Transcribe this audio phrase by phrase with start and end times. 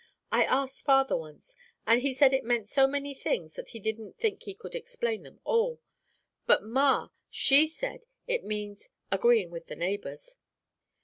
[0.31, 1.53] I asked father once,
[1.85, 5.21] and he said it meant so many things that he didn't think he could explain
[5.21, 5.79] them all;
[6.47, 10.37] but ma, she said, it means 'agreeing with the neighbors.'